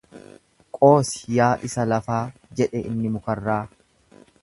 [0.77, 2.25] Qoosi yaa isa lafaa
[2.61, 3.63] jedhe inni mukarraa.